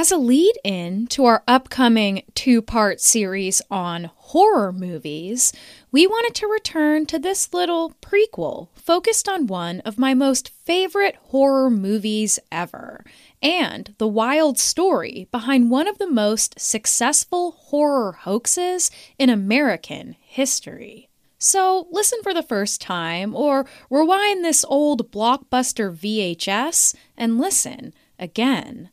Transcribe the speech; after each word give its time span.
As 0.00 0.12
a 0.12 0.16
lead 0.16 0.54
in 0.62 1.08
to 1.08 1.24
our 1.24 1.42
upcoming 1.48 2.22
two 2.36 2.62
part 2.62 3.00
series 3.00 3.60
on 3.68 4.12
horror 4.14 4.72
movies, 4.72 5.52
we 5.90 6.06
wanted 6.06 6.36
to 6.36 6.46
return 6.46 7.04
to 7.06 7.18
this 7.18 7.52
little 7.52 7.94
prequel 8.00 8.68
focused 8.76 9.28
on 9.28 9.48
one 9.48 9.80
of 9.80 9.98
my 9.98 10.14
most 10.14 10.50
favorite 10.50 11.16
horror 11.16 11.68
movies 11.68 12.38
ever 12.52 13.04
and 13.42 13.92
the 13.98 14.06
wild 14.06 14.56
story 14.56 15.26
behind 15.32 15.68
one 15.68 15.88
of 15.88 15.98
the 15.98 16.08
most 16.08 16.60
successful 16.60 17.56
horror 17.58 18.12
hoaxes 18.20 18.92
in 19.18 19.28
American 19.28 20.14
history. 20.20 21.08
So, 21.40 21.88
listen 21.90 22.20
for 22.22 22.32
the 22.32 22.44
first 22.44 22.80
time, 22.80 23.34
or 23.34 23.66
rewind 23.90 24.44
this 24.44 24.64
old 24.68 25.10
blockbuster 25.10 25.92
VHS 25.92 26.94
and 27.16 27.40
listen 27.40 27.92
again. 28.16 28.90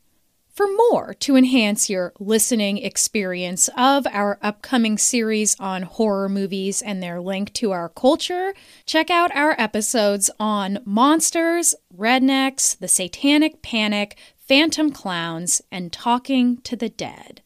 For 0.56 0.66
more 0.90 1.12
to 1.20 1.36
enhance 1.36 1.90
your 1.90 2.14
listening 2.18 2.78
experience 2.78 3.68
of 3.76 4.06
our 4.06 4.38
upcoming 4.40 4.96
series 4.96 5.54
on 5.60 5.82
horror 5.82 6.30
movies 6.30 6.80
and 6.80 7.02
their 7.02 7.20
link 7.20 7.52
to 7.54 7.72
our 7.72 7.90
culture, 7.90 8.54
check 8.86 9.10
out 9.10 9.36
our 9.36 9.54
episodes 9.60 10.30
on 10.40 10.78
monsters, 10.86 11.74
rednecks, 11.94 12.74
the 12.78 12.88
satanic 12.88 13.60
panic, 13.60 14.16
phantom 14.38 14.92
clowns, 14.92 15.60
and 15.70 15.92
talking 15.92 16.62
to 16.62 16.74
the 16.74 16.88
dead. 16.88 17.42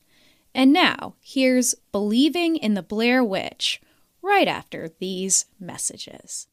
And 0.54 0.72
now, 0.72 1.16
here's 1.20 1.74
Believing 1.90 2.54
in 2.54 2.74
the 2.74 2.82
Blair 2.82 3.24
Witch 3.24 3.80
right 4.22 4.46
after 4.46 4.88
these 5.00 5.46
messages. 5.58 6.46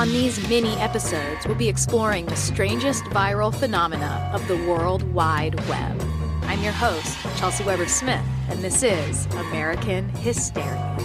On 0.00 0.08
these 0.08 0.48
mini 0.48 0.72
episodes, 0.76 1.46
we'll 1.46 1.56
be 1.56 1.68
exploring 1.68 2.24
the 2.24 2.34
strangest 2.34 3.04
viral 3.10 3.54
phenomena 3.54 4.30
of 4.32 4.48
the 4.48 4.56
World 4.56 5.02
Wide 5.12 5.56
Web. 5.68 6.02
I'm 6.44 6.62
your 6.62 6.72
host, 6.72 7.18
Chelsea 7.36 7.64
Weber 7.64 7.86
Smith, 7.86 8.24
and 8.48 8.64
this 8.64 8.82
is 8.82 9.26
American 9.26 10.08
Hysteria. 10.08 10.96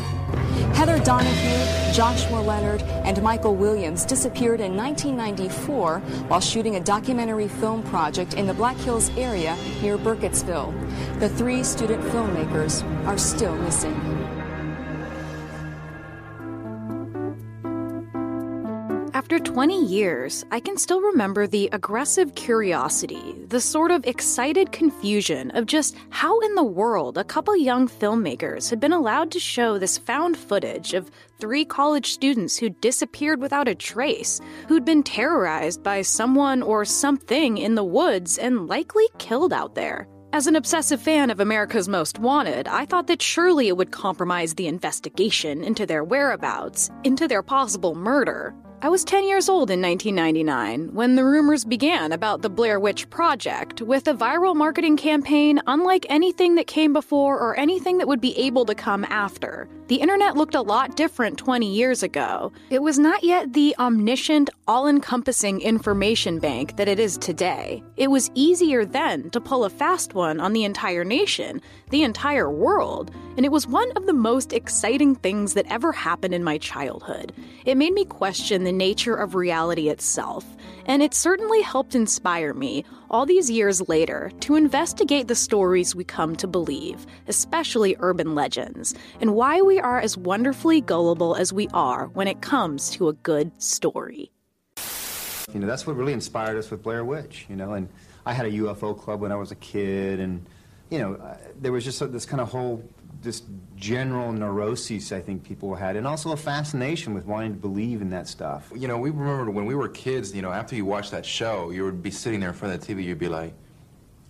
Heather 0.75 0.97
Donahue, 1.03 1.93
Joshua 1.93 2.39
Leonard, 2.39 2.83
and 2.83 3.21
Michael 3.21 3.57
Williams 3.57 4.05
disappeared 4.05 4.61
in 4.61 4.77
1994 4.77 5.99
while 6.29 6.39
shooting 6.39 6.77
a 6.77 6.79
documentary 6.79 7.49
film 7.49 7.83
project 7.83 8.35
in 8.35 8.47
the 8.47 8.53
Black 8.53 8.77
Hills 8.77 9.09
area 9.17 9.57
near 9.81 9.97
Burkittsville. 9.97 10.73
The 11.19 11.27
three 11.27 11.65
student 11.65 12.01
filmmakers 12.01 12.81
are 13.05 13.17
still 13.17 13.57
missing. 13.57 14.24
After 19.25 19.39
20 19.39 19.85
years, 19.85 20.45
I 20.51 20.59
can 20.59 20.77
still 20.77 21.01
remember 21.01 21.47
the 21.47 21.67
aggressive 21.71 22.35
curiosity, 22.35 23.33
the 23.47 23.59
sort 23.59 23.89
of 23.89 24.05
excited 24.05 24.71
confusion 24.71 25.49
of 25.55 25.65
just 25.65 25.97
how 26.11 26.39
in 26.41 26.53
the 26.53 26.61
world 26.63 27.17
a 27.17 27.23
couple 27.23 27.57
young 27.57 27.87
filmmakers 27.87 28.69
had 28.69 28.79
been 28.79 28.93
allowed 28.93 29.31
to 29.31 29.39
show 29.39 29.79
this 29.79 29.97
found 29.97 30.37
footage 30.37 30.93
of 30.93 31.09
three 31.39 31.65
college 31.65 32.11
students 32.11 32.55
who 32.55 32.69
disappeared 32.69 33.41
without 33.41 33.67
a 33.67 33.73
trace, 33.73 34.39
who'd 34.67 34.85
been 34.85 35.01
terrorized 35.01 35.81
by 35.81 36.03
someone 36.03 36.61
or 36.61 36.85
something 36.85 37.57
in 37.57 37.73
the 37.73 37.83
woods 37.83 38.37
and 38.37 38.67
likely 38.67 39.07
killed 39.17 39.53
out 39.53 39.73
there. 39.73 40.07
As 40.33 40.45
an 40.45 40.55
obsessive 40.55 41.01
fan 41.01 41.31
of 41.31 41.39
America's 41.39 41.87
Most 41.87 42.19
Wanted, 42.19 42.67
I 42.67 42.85
thought 42.85 43.07
that 43.07 43.23
surely 43.23 43.69
it 43.69 43.77
would 43.77 43.91
compromise 43.91 44.53
the 44.53 44.67
investigation 44.67 45.63
into 45.63 45.87
their 45.87 46.03
whereabouts, 46.03 46.91
into 47.03 47.27
their 47.27 47.41
possible 47.41 47.95
murder. 47.95 48.53
I 48.85 48.87
was 48.87 49.03
10 49.03 49.23
years 49.23 49.49
old 49.49 49.71
in 49.71 49.81
1999 49.81 50.93
when 50.93 51.15
the 51.15 51.25
rumors 51.25 51.65
began 51.65 52.11
about 52.11 52.43
the 52.43 52.51
Blair 52.51 52.79
Witch 52.79 53.09
Project, 53.09 53.81
with 53.81 54.07
a 54.07 54.13
viral 54.13 54.55
marketing 54.55 54.95
campaign 54.95 55.59
unlike 55.65 56.05
anything 56.07 56.53
that 56.53 56.67
came 56.67 56.93
before 56.93 57.39
or 57.39 57.57
anything 57.57 57.97
that 57.97 58.07
would 58.07 58.21
be 58.21 58.37
able 58.37 58.63
to 58.63 58.75
come 58.75 59.03
after. 59.05 59.67
The 59.87 59.95
internet 59.95 60.37
looked 60.37 60.53
a 60.53 60.61
lot 60.61 60.95
different 60.95 61.39
20 61.39 61.65
years 61.65 62.03
ago. 62.03 62.51
It 62.69 62.83
was 62.83 62.99
not 62.99 63.23
yet 63.23 63.53
the 63.53 63.75
omniscient, 63.79 64.51
all 64.67 64.87
encompassing 64.87 65.61
information 65.61 66.37
bank 66.37 66.77
that 66.77 66.87
it 66.87 66.99
is 66.99 67.17
today. 67.17 67.81
It 67.97 68.11
was 68.11 68.29
easier 68.35 68.85
then 68.85 69.31
to 69.31 69.41
pull 69.41 69.65
a 69.65 69.69
fast 69.71 70.13
one 70.13 70.39
on 70.39 70.53
the 70.53 70.63
entire 70.63 71.03
nation, 71.03 71.59
the 71.89 72.03
entire 72.03 72.51
world, 72.51 73.09
and 73.35 73.45
it 73.45 73.51
was 73.51 73.67
one 73.67 73.91
of 73.95 74.05
the 74.05 74.13
most 74.13 74.53
exciting 74.53 75.15
things 75.15 75.53
that 75.53 75.65
ever 75.69 75.91
happened 75.91 76.33
in 76.33 76.43
my 76.43 76.57
childhood. 76.57 77.33
It 77.65 77.77
made 77.77 77.93
me 77.93 78.05
question 78.05 78.63
the 78.63 78.71
nature 78.71 79.15
of 79.15 79.35
reality 79.35 79.89
itself, 79.89 80.45
and 80.85 81.01
it 81.01 81.13
certainly 81.13 81.61
helped 81.61 81.95
inspire 81.95 82.53
me, 82.53 82.85
all 83.09 83.25
these 83.25 83.49
years 83.49 83.87
later, 83.87 84.31
to 84.41 84.55
investigate 84.55 85.27
the 85.27 85.35
stories 85.35 85.95
we 85.95 86.03
come 86.03 86.35
to 86.35 86.47
believe, 86.47 87.05
especially 87.27 87.95
urban 87.99 88.35
legends, 88.35 88.93
and 89.21 89.35
why 89.35 89.61
we 89.61 89.79
are 89.79 89.99
as 89.99 90.17
wonderfully 90.17 90.81
gullible 90.81 91.35
as 91.35 91.53
we 91.53 91.67
are 91.73 92.07
when 92.07 92.27
it 92.27 92.41
comes 92.41 92.89
to 92.91 93.07
a 93.07 93.13
good 93.13 93.51
story. 93.61 94.31
You 95.53 95.59
know, 95.59 95.67
that's 95.67 95.85
what 95.85 95.95
really 95.95 96.13
inspired 96.13 96.57
us 96.57 96.71
with 96.71 96.83
Blair 96.83 97.05
Witch, 97.05 97.45
you 97.49 97.55
know, 97.55 97.73
and 97.73 97.87
I 98.25 98.33
had 98.33 98.47
a 98.47 98.51
UFO 98.51 98.99
club 98.99 99.21
when 99.21 99.31
I 99.31 99.35
was 99.35 99.51
a 99.51 99.55
kid, 99.55 100.19
and, 100.19 100.45
you 100.89 100.97
know, 100.99 101.37
there 101.61 101.71
was 101.71 101.83
just 101.83 102.11
this 102.11 102.25
kind 102.25 102.41
of 102.41 102.49
whole, 102.49 102.83
this 103.25 103.41
general 103.75 104.31
neuroses 104.31 105.11
I 105.11 105.19
think 105.19 105.43
people 105.43 105.75
had, 105.75 105.97
and 105.97 106.07
also 106.07 106.31
a 106.31 106.37
fascination 106.37 107.13
with 107.13 107.25
wanting 107.25 107.53
to 107.53 107.59
believe 107.59 108.01
in 108.01 108.09
that 108.11 108.29
stuff. 108.29 108.71
You 108.73 108.87
know, 108.87 108.97
we 108.97 109.09
remember 109.09 109.51
when 109.51 109.65
we 109.65 109.75
were 109.75 109.89
kids, 109.89 110.33
you 110.33 110.41
know, 110.41 110.51
after 110.51 110.75
you 110.75 110.85
watched 110.85 111.11
that 111.11 111.25
show, 111.25 111.71
you 111.71 111.83
would 111.83 112.01
be 112.01 112.11
sitting 112.11 112.39
there 112.39 112.49
in 112.49 112.55
front 112.55 112.73
of 112.73 112.85
the 112.85 112.93
TV, 112.93 113.03
you'd 113.03 113.19
be 113.19 113.27
like, 113.27 113.53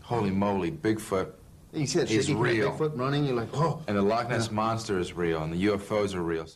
holy 0.02 0.32
moly, 0.32 0.72
Bigfoot 0.72 1.34
You 1.74 1.86
see 1.86 2.00
that 2.00 2.10
is 2.10 2.26
shaky 2.26 2.34
kind 2.34 2.48
of 2.48 2.54
real. 2.54 2.72
Bigfoot 2.72 2.98
running, 2.98 3.26
you're 3.26 3.36
like, 3.36 3.50
oh. 3.54 3.84
And 3.88 3.98
the 3.98 4.02
Loch 4.02 4.30
Ness 4.30 4.50
Monster 4.50 4.98
is 4.98 5.14
real, 5.14 5.44
and 5.44 5.54
the 5.54 5.66
UFOs 5.66 6.16
are 6.16 6.24
real. 6.24 6.48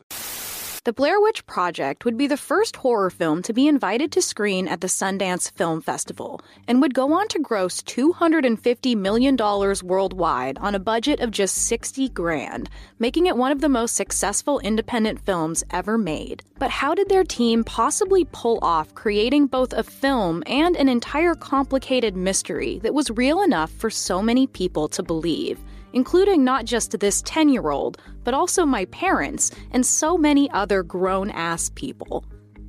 The 0.89 0.93
Blair 0.93 1.21
Witch 1.21 1.45
Project 1.45 2.03
would 2.03 2.17
be 2.17 2.25
the 2.25 2.35
first 2.35 2.77
horror 2.77 3.11
film 3.11 3.43
to 3.43 3.53
be 3.53 3.67
invited 3.67 4.11
to 4.11 4.23
screen 4.23 4.67
at 4.67 4.81
the 4.81 4.87
Sundance 4.87 5.51
Film 5.51 5.83
Festival 5.83 6.41
and 6.67 6.81
would 6.81 6.95
go 6.95 7.13
on 7.13 7.27
to 7.27 7.37
gross 7.37 7.83
$250 7.83 8.95
million 8.95 9.37
worldwide 9.37 10.57
on 10.57 10.73
a 10.73 10.79
budget 10.79 11.19
of 11.19 11.29
just 11.29 11.67
60 11.67 12.09
grand, 12.09 12.71
making 12.97 13.27
it 13.27 13.37
one 13.37 13.51
of 13.51 13.61
the 13.61 13.69
most 13.69 13.95
successful 13.95 14.57
independent 14.61 15.23
films 15.23 15.63
ever 15.69 15.95
made. 15.95 16.41
But 16.57 16.71
how 16.71 16.95
did 16.95 17.07
their 17.07 17.23
team 17.23 17.63
possibly 17.63 18.25
pull 18.31 18.57
off 18.63 18.95
creating 18.95 19.45
both 19.45 19.73
a 19.73 19.83
film 19.83 20.41
and 20.47 20.75
an 20.75 20.89
entire 20.89 21.35
complicated 21.35 22.17
mystery 22.17 22.79
that 22.79 22.95
was 22.95 23.11
real 23.11 23.43
enough 23.43 23.69
for 23.69 23.91
so 23.91 24.23
many 24.23 24.47
people 24.47 24.87
to 24.87 25.03
believe? 25.03 25.59
Including 25.93 26.43
not 26.43 26.65
just 26.65 26.99
this 26.99 27.21
10 27.23 27.49
year 27.49 27.69
old, 27.69 27.97
but 28.23 28.33
also 28.33 28.65
my 28.65 28.85
parents 28.85 29.51
and 29.71 29.85
so 29.85 30.17
many 30.17 30.49
other 30.51 30.83
grown 30.83 31.29
ass 31.31 31.69
people. 31.75 32.25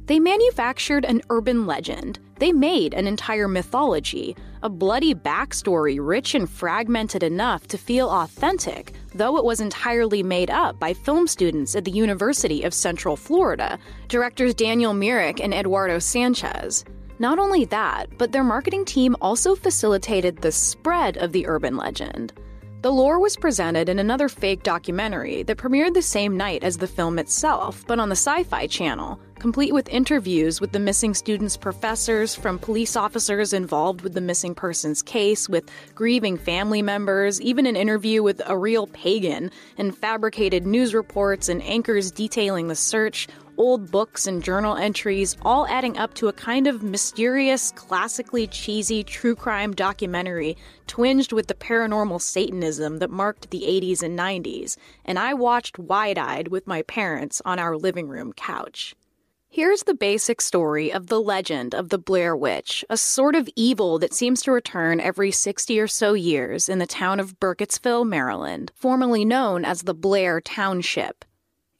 They 0.06 0.18
manufactured 0.18 1.04
an 1.04 1.22
urban 1.30 1.66
legend. 1.66 2.18
They 2.40 2.50
made 2.50 2.94
an 2.94 3.06
entire 3.06 3.46
mythology, 3.46 4.34
a 4.62 4.68
bloody 4.68 5.14
backstory 5.14 5.98
rich 6.00 6.34
and 6.34 6.50
fragmented 6.50 7.22
enough 7.22 7.68
to 7.68 7.78
feel 7.78 8.10
authentic, 8.10 8.94
though 9.14 9.36
it 9.36 9.44
was 9.44 9.60
entirely 9.60 10.24
made 10.24 10.50
up 10.50 10.80
by 10.80 10.94
film 10.94 11.28
students 11.28 11.76
at 11.76 11.84
the 11.84 11.92
University 11.92 12.64
of 12.64 12.74
Central 12.74 13.14
Florida, 13.14 13.78
directors 14.08 14.52
Daniel 14.52 14.94
Myrick 14.94 15.40
and 15.40 15.54
Eduardo 15.54 16.00
Sanchez. 16.00 16.84
Not 17.20 17.38
only 17.38 17.66
that, 17.66 18.06
but 18.18 18.32
their 18.32 18.42
marketing 18.42 18.84
team 18.86 19.14
also 19.20 19.54
facilitated 19.54 20.38
the 20.38 20.50
spread 20.50 21.18
of 21.18 21.30
the 21.30 21.46
urban 21.46 21.76
legend. 21.76 22.32
The 22.82 22.90
lore 22.90 23.18
was 23.18 23.36
presented 23.36 23.90
in 23.90 23.98
another 23.98 24.30
fake 24.30 24.62
documentary 24.62 25.42
that 25.42 25.58
premiered 25.58 25.92
the 25.92 26.00
same 26.00 26.38
night 26.38 26.64
as 26.64 26.78
the 26.78 26.86
film 26.86 27.18
itself, 27.18 27.84
but 27.86 27.98
on 27.98 28.08
the 28.08 28.16
Sci 28.16 28.42
Fi 28.44 28.66
Channel, 28.68 29.20
complete 29.38 29.74
with 29.74 29.86
interviews 29.90 30.62
with 30.62 30.72
the 30.72 30.78
missing 30.78 31.12
students' 31.12 31.58
professors, 31.58 32.34
from 32.34 32.58
police 32.58 32.96
officers 32.96 33.52
involved 33.52 34.00
with 34.00 34.14
the 34.14 34.20
missing 34.22 34.54
person's 34.54 35.02
case, 35.02 35.46
with 35.46 35.70
grieving 35.94 36.38
family 36.38 36.80
members, 36.80 37.38
even 37.42 37.66
an 37.66 37.76
interview 37.76 38.22
with 38.22 38.40
a 38.46 38.56
real 38.56 38.86
pagan, 38.86 39.50
and 39.76 39.94
fabricated 39.94 40.66
news 40.66 40.94
reports 40.94 41.50
and 41.50 41.62
anchors 41.64 42.10
detailing 42.10 42.68
the 42.68 42.74
search, 42.74 43.28
old 43.60 43.90
books 43.90 44.26
and 44.26 44.42
journal 44.42 44.74
entries, 44.74 45.36
all 45.42 45.66
adding 45.66 45.98
up 45.98 46.14
to 46.14 46.28
a 46.28 46.32
kind 46.32 46.66
of 46.66 46.82
mysterious, 46.82 47.72
classically 47.72 48.46
cheesy 48.46 49.04
true 49.04 49.36
crime 49.36 49.74
documentary 49.74 50.56
twinged 50.86 51.30
with 51.30 51.46
the 51.46 51.52
paranormal 51.52 52.22
Satanism 52.22 53.00
that 53.00 53.10
marked 53.10 53.50
the 53.50 53.60
80s 53.60 54.02
and 54.02 54.18
90s, 54.18 54.78
and 55.04 55.18
I 55.18 55.34
watched 55.34 55.78
wide 55.78 56.16
eyed 56.16 56.48
with 56.48 56.66
my 56.66 56.80
parents 56.80 57.42
on 57.44 57.58
our 57.58 57.76
living 57.76 58.08
room 58.08 58.32
couch. 58.32 58.94
Here's 59.50 59.82
the 59.82 59.94
basic 59.94 60.40
story 60.40 60.90
of 60.90 61.08
the 61.08 61.20
legend 61.20 61.74
of 61.74 61.90
the 61.90 61.98
Blair 61.98 62.34
Witch, 62.34 62.82
a 62.88 62.96
sort 62.96 63.34
of 63.34 63.46
evil 63.56 63.98
that 63.98 64.14
seems 64.14 64.40
to 64.42 64.52
return 64.52 65.00
every 65.00 65.30
60 65.30 65.78
or 65.78 65.86
so 65.86 66.14
years 66.14 66.70
in 66.70 66.78
the 66.78 66.86
town 66.86 67.20
of 67.20 67.38
Burkittsville, 67.38 68.06
Maryland, 68.08 68.72
formerly 68.74 69.26
known 69.26 69.66
as 69.66 69.82
the 69.82 69.92
Blair 69.92 70.40
Township. 70.40 71.26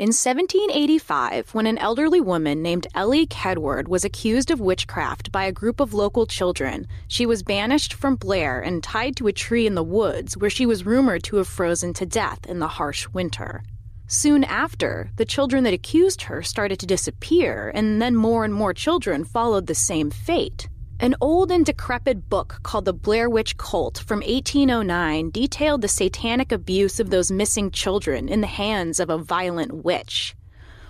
In 0.01 0.15
1785, 0.15 1.53
when 1.53 1.67
an 1.67 1.77
elderly 1.77 2.23
woman 2.23 2.63
named 2.63 2.87
Elly 2.95 3.27
Kedward 3.27 3.87
was 3.87 4.03
accused 4.03 4.51
of 4.51 4.59
witchcraft 4.59 5.31
by 5.31 5.45
a 5.45 5.53
group 5.53 5.79
of 5.79 5.93
local 5.93 6.25
children, 6.25 6.87
she 7.07 7.27
was 7.27 7.43
banished 7.43 7.93
from 7.93 8.17
Blair 8.17 8.63
and 8.63 8.83
tied 8.83 9.15
to 9.17 9.27
a 9.27 9.33
tree 9.35 9.67
in 9.67 9.75
the 9.75 9.83
woods 9.83 10.39
where 10.39 10.49
she 10.49 10.65
was 10.65 10.87
rumored 10.87 11.23
to 11.25 11.37
have 11.37 11.49
frozen 11.49 11.93
to 11.93 12.07
death 12.07 12.47
in 12.49 12.61
the 12.61 12.67
harsh 12.67 13.09
winter. 13.13 13.63
Soon 14.07 14.43
after, 14.43 15.11
the 15.17 15.27
children 15.27 15.65
that 15.65 15.75
accused 15.75 16.23
her 16.23 16.43
started 16.43 16.81
to 16.81 16.87
disappear, 16.87 17.71
and 17.75 18.01
then 18.01 18.17
more 18.17 18.43
and 18.43 18.55
more 18.55 18.73
children 18.73 19.23
followed 19.23 19.67
the 19.67 19.75
same 19.75 20.11
fate. 20.11 20.67
An 21.03 21.17
old 21.19 21.51
and 21.51 21.65
decrepit 21.65 22.29
book 22.29 22.61
called 22.63 22.85
The 22.85 22.93
Blair 22.93 23.31
Witch 23.31 23.57
Cult 23.57 23.97
from 24.01 24.19
1809 24.19 25.31
detailed 25.31 25.81
the 25.81 25.89
satanic 25.89 26.53
abuse 26.53 27.01
of 27.01 27.09
those 27.09 27.33
missing 27.33 27.71
children 27.71 28.29
in 28.29 28.43
the 28.43 28.47
hands 28.47 29.01
of 29.01 29.09
a 29.09 29.17
violent 29.17 29.83
witch. 29.83 30.37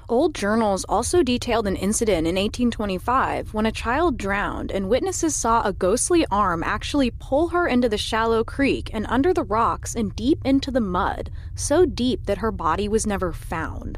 Old 0.09 0.35
journals 0.35 0.85
also 0.89 1.23
detailed 1.23 1.69
an 1.69 1.77
incident 1.77 2.27
in 2.27 2.35
1825 2.35 3.55
when 3.55 3.67
a 3.67 3.71
child 3.71 4.19
drowned 4.19 4.73
and 4.73 4.89
witnesses 4.89 5.37
saw 5.37 5.62
a 5.62 5.73
ghostly 5.73 6.27
arm 6.29 6.65
actually 6.65 7.13
pull 7.13 7.47
her 7.51 7.69
into 7.69 7.89
the 7.89 7.97
shallow 7.97 8.43
creek 8.43 8.91
and 8.93 9.06
under 9.09 9.33
the 9.33 9.45
rocks 9.45 9.95
and 9.95 10.17
deep 10.17 10.41
into 10.45 10.73
the 10.73 10.81
mud, 10.81 11.31
so 11.55 11.87
deep 11.87 12.27
that 12.27 12.39
her 12.39 12.51
body 12.51 12.89
was 12.89 13.06
never 13.06 13.33
found. 13.33 13.97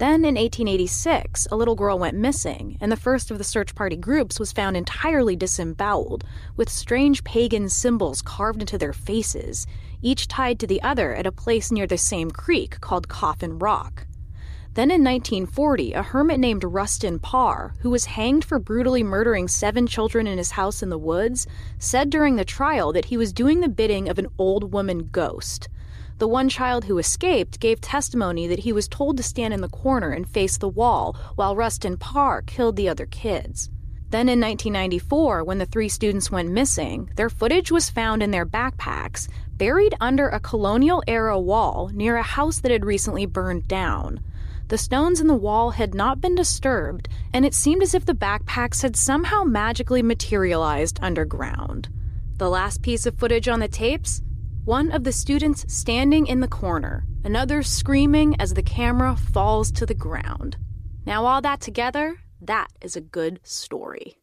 Then 0.00 0.24
in 0.24 0.36
1886, 0.36 1.48
a 1.50 1.56
little 1.56 1.74
girl 1.74 1.98
went 1.98 2.16
missing, 2.16 2.78
and 2.80 2.90
the 2.90 2.96
first 2.96 3.30
of 3.30 3.36
the 3.36 3.44
search 3.44 3.74
party 3.74 3.96
groups 3.96 4.40
was 4.40 4.50
found 4.50 4.74
entirely 4.74 5.36
disemboweled, 5.36 6.24
with 6.56 6.70
strange 6.70 7.22
pagan 7.22 7.68
symbols 7.68 8.22
carved 8.22 8.62
into 8.62 8.78
their 8.78 8.94
faces, 8.94 9.66
each 10.00 10.26
tied 10.26 10.58
to 10.60 10.66
the 10.66 10.80
other 10.80 11.14
at 11.14 11.26
a 11.26 11.30
place 11.30 11.70
near 11.70 11.86
the 11.86 11.98
same 11.98 12.30
creek 12.30 12.80
called 12.80 13.08
Coffin 13.08 13.58
Rock. 13.58 14.06
Then 14.72 14.90
in 14.90 15.04
1940, 15.04 15.92
a 15.92 16.02
hermit 16.02 16.40
named 16.40 16.64
Rustin 16.64 17.18
Parr, 17.18 17.74
who 17.80 17.90
was 17.90 18.06
hanged 18.06 18.42
for 18.42 18.58
brutally 18.58 19.02
murdering 19.02 19.48
seven 19.48 19.86
children 19.86 20.26
in 20.26 20.38
his 20.38 20.52
house 20.52 20.82
in 20.82 20.88
the 20.88 20.96
woods, 20.96 21.46
said 21.78 22.08
during 22.08 22.36
the 22.36 22.44
trial 22.46 22.90
that 22.94 23.04
he 23.04 23.18
was 23.18 23.34
doing 23.34 23.60
the 23.60 23.68
bidding 23.68 24.08
of 24.08 24.18
an 24.18 24.28
old 24.38 24.72
woman 24.72 25.10
ghost. 25.12 25.68
The 26.20 26.28
one 26.28 26.50
child 26.50 26.84
who 26.84 26.98
escaped 26.98 27.60
gave 27.60 27.80
testimony 27.80 28.46
that 28.46 28.58
he 28.58 28.74
was 28.74 28.86
told 28.88 29.16
to 29.16 29.22
stand 29.22 29.54
in 29.54 29.62
the 29.62 29.70
corner 29.70 30.10
and 30.10 30.28
face 30.28 30.58
the 30.58 30.68
wall 30.68 31.16
while 31.34 31.56
Rustin 31.56 31.96
Parr 31.96 32.42
killed 32.42 32.76
the 32.76 32.90
other 32.90 33.06
kids. 33.06 33.70
Then 34.10 34.28
in 34.28 34.38
1994, 34.38 35.44
when 35.44 35.56
the 35.56 35.64
three 35.64 35.88
students 35.88 36.30
went 36.30 36.50
missing, 36.50 37.10
their 37.16 37.30
footage 37.30 37.70
was 37.70 37.88
found 37.88 38.22
in 38.22 38.32
their 38.32 38.44
backpacks, 38.44 39.28
buried 39.56 39.94
under 39.98 40.28
a 40.28 40.40
colonial 40.40 41.02
era 41.08 41.40
wall 41.40 41.90
near 41.94 42.16
a 42.16 42.22
house 42.22 42.60
that 42.60 42.70
had 42.70 42.84
recently 42.84 43.24
burned 43.24 43.66
down. 43.66 44.20
The 44.68 44.76
stones 44.76 45.22
in 45.22 45.26
the 45.26 45.32
wall 45.32 45.70
had 45.70 45.94
not 45.94 46.20
been 46.20 46.34
disturbed, 46.34 47.08
and 47.32 47.46
it 47.46 47.54
seemed 47.54 47.82
as 47.82 47.94
if 47.94 48.04
the 48.04 48.12
backpacks 48.12 48.82
had 48.82 48.94
somehow 48.94 49.42
magically 49.44 50.02
materialized 50.02 50.98
underground. 51.00 51.88
The 52.36 52.50
last 52.50 52.82
piece 52.82 53.06
of 53.06 53.16
footage 53.16 53.48
on 53.48 53.60
the 53.60 53.68
tapes 53.68 54.20
one 54.64 54.92
of 54.92 55.04
the 55.04 55.12
students 55.12 55.64
standing 55.72 56.26
in 56.26 56.40
the 56.40 56.48
corner, 56.48 57.04
another 57.24 57.62
screaming 57.62 58.36
as 58.38 58.54
the 58.54 58.62
camera 58.62 59.16
falls 59.16 59.72
to 59.72 59.86
the 59.86 59.94
ground. 59.94 60.56
Now, 61.06 61.24
all 61.24 61.40
that 61.40 61.60
together, 61.60 62.18
that 62.42 62.68
is 62.82 62.94
a 62.94 63.00
good 63.00 63.40
story. 63.42 64.18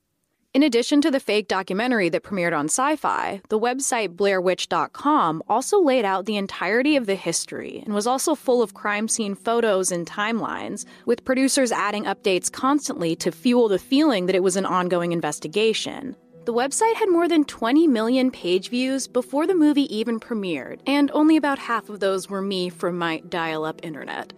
In 0.53 0.63
addition 0.63 1.01
to 1.01 1.11
the 1.11 1.19
fake 1.19 1.47
documentary 1.47 2.09
that 2.09 2.23
premiered 2.23 2.57
on 2.57 2.65
Sci 2.65 2.95
Fi, 2.95 3.41
the 3.49 3.59
website 3.59 4.15
BlairWitch.com 4.15 5.43
also 5.47 5.79
laid 5.79 6.05
out 6.05 6.25
the 6.25 6.37
entirety 6.37 6.95
of 6.95 7.05
the 7.05 7.15
history 7.15 7.83
and 7.85 7.93
was 7.93 8.07
also 8.07 8.33
full 8.33 8.61
of 8.61 8.73
crime 8.73 9.07
scene 9.07 9.35
photos 9.35 9.91
and 9.91 10.07
timelines, 10.07 10.85
with 11.05 11.25
producers 11.25 11.71
adding 11.71 12.05
updates 12.05 12.51
constantly 12.51 13.15
to 13.17 13.31
fuel 13.31 13.67
the 13.67 13.77
feeling 13.77 14.27
that 14.27 14.35
it 14.35 14.43
was 14.43 14.55
an 14.55 14.65
ongoing 14.65 15.11
investigation. 15.11 16.15
The 16.47 16.53
website 16.53 16.95
had 16.95 17.09
more 17.09 17.27
than 17.27 17.43
20 17.43 17.87
million 17.87 18.31
page 18.31 18.69
views 18.69 19.05
before 19.05 19.45
the 19.45 19.53
movie 19.53 19.93
even 19.93 20.17
premiered, 20.17 20.79
and 20.87 21.11
only 21.13 21.35
about 21.35 21.59
half 21.59 21.89
of 21.89 21.99
those 21.99 22.29
were 22.29 22.41
me 22.41 22.69
from 22.69 22.97
my 22.97 23.21
dial 23.27 23.65
up 23.65 23.81
internet. 23.83 24.31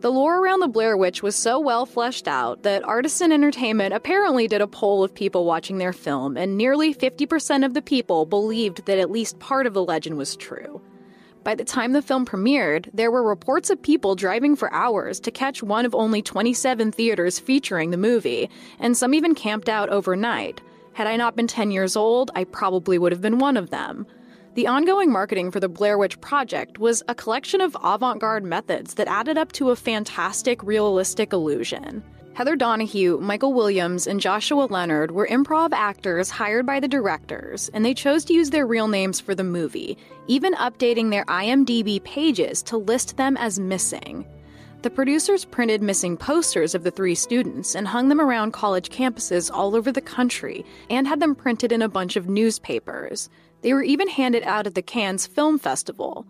The 0.00 0.10
lore 0.10 0.40
around 0.40 0.58
the 0.58 0.66
Blair 0.66 0.96
Witch 0.96 1.22
was 1.22 1.36
so 1.36 1.60
well 1.60 1.86
fleshed 1.86 2.26
out 2.26 2.64
that 2.64 2.82
Artisan 2.82 3.30
Entertainment 3.30 3.94
apparently 3.94 4.48
did 4.48 4.60
a 4.60 4.66
poll 4.66 5.04
of 5.04 5.14
people 5.14 5.44
watching 5.44 5.78
their 5.78 5.92
film, 5.92 6.36
and 6.36 6.58
nearly 6.58 6.92
50% 6.92 7.64
of 7.64 7.74
the 7.74 7.82
people 7.82 8.26
believed 8.26 8.86
that 8.86 8.98
at 8.98 9.12
least 9.12 9.38
part 9.38 9.68
of 9.68 9.72
the 9.72 9.84
legend 9.84 10.18
was 10.18 10.34
true. 10.34 10.82
By 11.44 11.54
the 11.54 11.64
time 11.64 11.92
the 11.92 12.02
film 12.02 12.26
premiered, 12.26 12.90
there 12.92 13.12
were 13.12 13.22
reports 13.22 13.70
of 13.70 13.80
people 13.80 14.16
driving 14.16 14.56
for 14.56 14.72
hours 14.74 15.20
to 15.20 15.30
catch 15.30 15.62
one 15.62 15.86
of 15.86 15.94
only 15.94 16.22
27 16.22 16.90
theaters 16.90 17.38
featuring 17.38 17.92
the 17.92 17.96
movie, 17.96 18.50
and 18.80 18.96
some 18.96 19.14
even 19.14 19.36
camped 19.36 19.68
out 19.68 19.90
overnight. 19.90 20.60
Had 20.92 21.06
I 21.06 21.16
not 21.16 21.36
been 21.36 21.46
10 21.46 21.70
years 21.70 21.96
old, 21.96 22.30
I 22.34 22.44
probably 22.44 22.98
would 22.98 23.12
have 23.12 23.20
been 23.20 23.38
one 23.38 23.56
of 23.56 23.70
them. 23.70 24.06
The 24.54 24.66
ongoing 24.66 25.12
marketing 25.12 25.50
for 25.50 25.60
the 25.60 25.68
Blair 25.68 25.96
Witch 25.96 26.20
Project 26.20 26.78
was 26.78 27.02
a 27.06 27.14
collection 27.14 27.60
of 27.60 27.76
avant 27.82 28.20
garde 28.20 28.44
methods 28.44 28.94
that 28.94 29.06
added 29.08 29.38
up 29.38 29.52
to 29.52 29.70
a 29.70 29.76
fantastic, 29.76 30.62
realistic 30.62 31.32
illusion. 31.32 32.02
Heather 32.34 32.56
Donahue, 32.56 33.18
Michael 33.20 33.52
Williams, 33.52 34.06
and 34.06 34.20
Joshua 34.20 34.64
Leonard 34.64 35.10
were 35.10 35.26
improv 35.26 35.70
actors 35.72 36.30
hired 36.30 36.64
by 36.64 36.80
the 36.80 36.88
directors, 36.88 37.68
and 37.74 37.84
they 37.84 37.94
chose 37.94 38.24
to 38.24 38.32
use 38.32 38.50
their 38.50 38.66
real 38.66 38.88
names 38.88 39.20
for 39.20 39.34
the 39.34 39.44
movie, 39.44 39.98
even 40.26 40.54
updating 40.54 41.10
their 41.10 41.24
IMDb 41.26 42.02
pages 42.02 42.62
to 42.64 42.76
list 42.76 43.16
them 43.16 43.36
as 43.36 43.58
missing. 43.58 44.26
The 44.82 44.88
producers 44.88 45.44
printed 45.44 45.82
missing 45.82 46.16
posters 46.16 46.74
of 46.74 46.84
the 46.84 46.90
three 46.90 47.14
students 47.14 47.74
and 47.74 47.86
hung 47.86 48.08
them 48.08 48.18
around 48.18 48.52
college 48.52 48.88
campuses 48.88 49.50
all 49.52 49.76
over 49.76 49.92
the 49.92 50.00
country 50.00 50.64
and 50.88 51.06
had 51.06 51.20
them 51.20 51.34
printed 51.34 51.70
in 51.70 51.82
a 51.82 51.88
bunch 51.88 52.16
of 52.16 52.30
newspapers. 52.30 53.28
They 53.60 53.74
were 53.74 53.82
even 53.82 54.08
handed 54.08 54.42
out 54.44 54.66
at 54.66 54.74
the 54.74 54.80
Cannes 54.80 55.26
Film 55.26 55.58
Festival. 55.58 56.24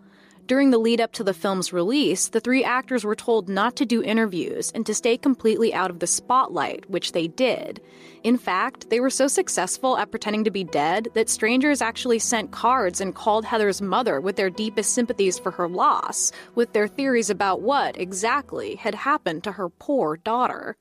During 0.51 0.71
the 0.71 0.77
lead 0.77 0.99
up 0.99 1.13
to 1.13 1.23
the 1.23 1.33
film's 1.33 1.71
release, 1.71 2.27
the 2.27 2.41
three 2.41 2.61
actors 2.61 3.05
were 3.05 3.15
told 3.15 3.47
not 3.47 3.77
to 3.77 3.85
do 3.85 4.03
interviews 4.03 4.69
and 4.75 4.85
to 4.85 4.93
stay 4.93 5.15
completely 5.15 5.73
out 5.73 5.89
of 5.89 5.99
the 5.99 6.07
spotlight, 6.07 6.89
which 6.89 7.13
they 7.13 7.29
did. 7.29 7.79
In 8.25 8.37
fact, 8.37 8.89
they 8.89 8.99
were 8.99 9.09
so 9.09 9.27
successful 9.27 9.97
at 9.97 10.11
pretending 10.11 10.43
to 10.43 10.51
be 10.51 10.65
dead 10.65 11.07
that 11.13 11.29
strangers 11.29 11.81
actually 11.81 12.19
sent 12.19 12.51
cards 12.51 12.99
and 12.99 13.15
called 13.15 13.45
Heather's 13.45 13.81
mother 13.81 14.19
with 14.19 14.35
their 14.35 14.49
deepest 14.49 14.93
sympathies 14.93 15.39
for 15.39 15.51
her 15.51 15.69
loss, 15.69 16.33
with 16.53 16.73
their 16.73 16.89
theories 16.89 17.29
about 17.29 17.61
what 17.61 17.97
exactly 17.97 18.75
had 18.75 18.93
happened 18.93 19.45
to 19.45 19.53
her 19.53 19.69
poor 19.69 20.17
daughter. 20.17 20.75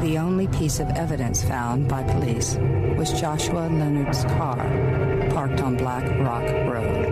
The 0.00 0.18
only 0.18 0.48
piece 0.48 0.80
of 0.80 0.90
evidence 0.90 1.44
found 1.44 1.88
by 1.88 2.02
police 2.02 2.56
was 2.98 3.20
Joshua 3.20 3.68
Leonard's 3.70 4.24
car 4.24 4.56
parked 5.30 5.60
on 5.60 5.76
Black 5.76 6.04
Rock 6.18 6.42
Road. 6.66 7.05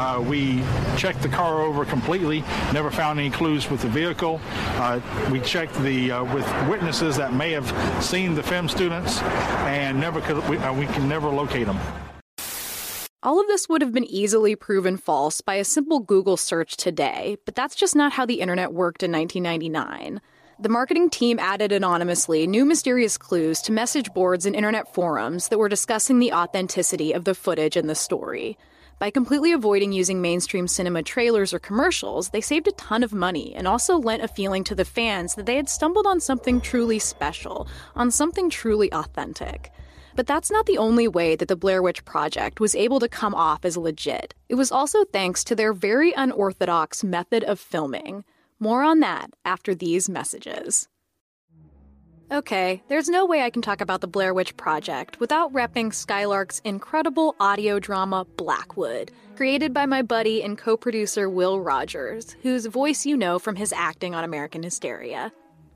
Uh, 0.00 0.18
we 0.18 0.62
checked 0.96 1.20
the 1.20 1.28
car 1.28 1.60
over 1.60 1.84
completely, 1.84 2.40
never 2.72 2.90
found 2.90 3.20
any 3.20 3.28
clues 3.28 3.68
with 3.70 3.82
the 3.82 3.88
vehicle. 3.88 4.40
Uh, 4.76 4.98
we 5.30 5.38
checked 5.40 5.74
the 5.82 6.10
uh, 6.10 6.24
with 6.34 6.46
witnesses 6.70 7.18
that 7.18 7.34
may 7.34 7.50
have 7.50 7.68
seen 8.02 8.34
the 8.34 8.42
FEM 8.42 8.66
students, 8.66 9.20
and 9.20 10.00
never 10.00 10.22
could 10.22 10.48
we, 10.48 10.56
uh, 10.56 10.72
we 10.72 10.86
can 10.86 11.06
never 11.06 11.28
locate 11.28 11.66
them. 11.66 11.78
All 13.22 13.38
of 13.38 13.46
this 13.48 13.68
would 13.68 13.82
have 13.82 13.92
been 13.92 14.06
easily 14.06 14.56
proven 14.56 14.96
false 14.96 15.42
by 15.42 15.56
a 15.56 15.64
simple 15.64 16.00
Google 16.00 16.38
search 16.38 16.78
today, 16.78 17.36
but 17.44 17.54
that's 17.54 17.74
just 17.74 17.94
not 17.94 18.12
how 18.12 18.24
the 18.24 18.40
internet 18.40 18.72
worked 18.72 19.02
in 19.02 19.12
1999. 19.12 20.22
The 20.58 20.68
marketing 20.70 21.10
team 21.10 21.38
added 21.38 21.72
anonymously 21.72 22.46
new 22.46 22.64
mysterious 22.64 23.18
clues 23.18 23.60
to 23.62 23.72
message 23.72 24.14
boards 24.14 24.46
and 24.46 24.56
internet 24.56 24.94
forums 24.94 25.48
that 25.48 25.58
were 25.58 25.68
discussing 25.68 26.20
the 26.20 26.32
authenticity 26.32 27.12
of 27.12 27.26
the 27.26 27.34
footage 27.34 27.76
and 27.76 27.90
the 27.90 27.94
story. 27.94 28.56
By 29.00 29.08
completely 29.08 29.52
avoiding 29.52 29.92
using 29.92 30.20
mainstream 30.20 30.68
cinema 30.68 31.02
trailers 31.02 31.54
or 31.54 31.58
commercials, 31.58 32.28
they 32.28 32.42
saved 32.42 32.68
a 32.68 32.72
ton 32.72 33.02
of 33.02 33.14
money 33.14 33.54
and 33.54 33.66
also 33.66 33.96
lent 33.96 34.22
a 34.22 34.28
feeling 34.28 34.62
to 34.64 34.74
the 34.74 34.84
fans 34.84 35.34
that 35.36 35.46
they 35.46 35.56
had 35.56 35.70
stumbled 35.70 36.06
on 36.06 36.20
something 36.20 36.60
truly 36.60 36.98
special, 36.98 37.66
on 37.96 38.10
something 38.10 38.50
truly 38.50 38.92
authentic. 38.92 39.72
But 40.16 40.26
that's 40.26 40.50
not 40.50 40.66
the 40.66 40.76
only 40.76 41.08
way 41.08 41.34
that 41.34 41.48
the 41.48 41.56
Blair 41.56 41.80
Witch 41.80 42.04
Project 42.04 42.60
was 42.60 42.74
able 42.74 43.00
to 43.00 43.08
come 43.08 43.34
off 43.34 43.64
as 43.64 43.78
legit. 43.78 44.34
It 44.50 44.56
was 44.56 44.70
also 44.70 45.06
thanks 45.06 45.44
to 45.44 45.54
their 45.54 45.72
very 45.72 46.12
unorthodox 46.12 47.02
method 47.02 47.42
of 47.44 47.58
filming. 47.58 48.24
More 48.58 48.82
on 48.82 49.00
that 49.00 49.30
after 49.46 49.74
these 49.74 50.10
messages. 50.10 50.88
Okay, 52.32 52.80
there's 52.86 53.08
no 53.08 53.26
way 53.26 53.42
I 53.42 53.50
can 53.50 53.60
talk 53.60 53.80
about 53.80 54.00
the 54.00 54.06
Blair 54.06 54.32
Witch 54.32 54.56
Project 54.56 55.18
without 55.18 55.52
repping 55.52 55.92
Skylark's 55.92 56.60
incredible 56.60 57.34
audio 57.40 57.80
drama 57.80 58.24
Blackwood, 58.36 59.10
created 59.34 59.74
by 59.74 59.84
my 59.84 60.02
buddy 60.02 60.40
and 60.40 60.56
co 60.56 60.76
producer 60.76 61.28
Will 61.28 61.58
Rogers, 61.58 62.36
whose 62.42 62.66
voice 62.66 63.04
you 63.04 63.16
know 63.16 63.40
from 63.40 63.56
his 63.56 63.72
acting 63.72 64.14
on 64.14 64.22
American 64.22 64.62
Hysteria. 64.62 65.32